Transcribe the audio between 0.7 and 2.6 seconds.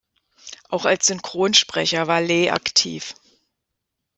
als Synchronsprecher war Leigh